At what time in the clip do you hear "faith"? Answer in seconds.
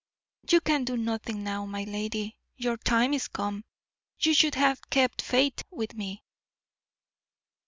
5.21-5.61